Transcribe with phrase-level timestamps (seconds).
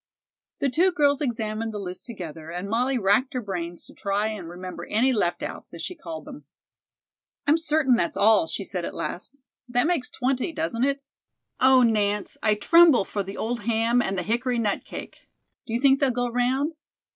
[0.57, 4.49] The two girls examined the list together, and Molly racked her brains to try and
[4.49, 6.45] remember any left outs, as she called them.
[7.45, 9.37] "I'm certain that's all," she said at last.
[9.69, 11.03] "That makes twenty, doesn't it?
[11.59, 15.29] Oh, Nance, I tremble for the old ham and the hickory nut cake.
[15.67, 16.73] Do you think they'll go round?